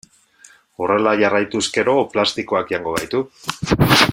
[0.85, 3.25] Horrela jarraituz gero plastikoak jango gaitu.